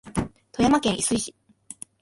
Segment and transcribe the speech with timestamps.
[0.51, 1.35] 富山県射水市